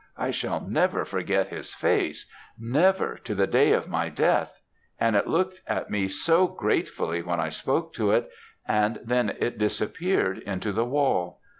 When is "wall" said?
10.85-11.39